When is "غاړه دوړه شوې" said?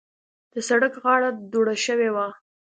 1.03-2.09